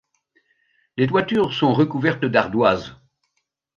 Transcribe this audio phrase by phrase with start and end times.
[0.97, 2.95] Les toitures sont recouvertes d'ardoises.